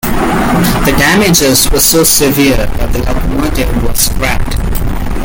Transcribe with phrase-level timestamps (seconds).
[0.03, 4.57] The damages were so severe that the locomotive was scrapped.